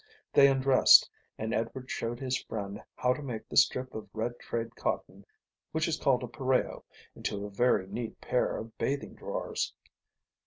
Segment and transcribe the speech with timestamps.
[0.33, 1.07] They undressed
[1.37, 5.27] and Edward showed his friend how to make the strip of red trade cotton
[5.73, 6.83] which is called a pareo
[7.15, 9.75] into a very neat pair of bathing drawers.